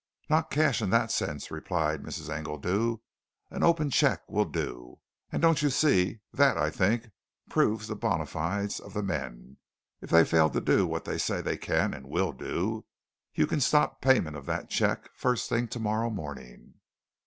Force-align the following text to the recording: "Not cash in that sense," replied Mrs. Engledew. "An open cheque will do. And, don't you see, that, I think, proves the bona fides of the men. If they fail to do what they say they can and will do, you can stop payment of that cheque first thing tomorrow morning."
"Not 0.31 0.49
cash 0.49 0.81
in 0.81 0.89
that 0.89 1.11
sense," 1.11 1.51
replied 1.51 2.01
Mrs. 2.01 2.27
Engledew. 2.27 3.01
"An 3.51 3.61
open 3.61 3.91
cheque 3.91 4.27
will 4.27 4.45
do. 4.45 4.97
And, 5.31 5.43
don't 5.43 5.61
you 5.61 5.69
see, 5.69 6.21
that, 6.33 6.57
I 6.57 6.71
think, 6.71 7.09
proves 7.51 7.87
the 7.87 7.95
bona 7.95 8.25
fides 8.25 8.79
of 8.79 8.95
the 8.95 9.03
men. 9.03 9.57
If 10.01 10.09
they 10.09 10.25
fail 10.25 10.49
to 10.49 10.59
do 10.59 10.87
what 10.87 11.05
they 11.05 11.19
say 11.19 11.39
they 11.39 11.55
can 11.55 11.93
and 11.93 12.07
will 12.09 12.31
do, 12.31 12.87
you 13.35 13.45
can 13.45 13.61
stop 13.61 14.01
payment 14.01 14.35
of 14.35 14.47
that 14.47 14.71
cheque 14.71 15.07
first 15.13 15.49
thing 15.49 15.67
tomorrow 15.67 16.09
morning." 16.09 16.73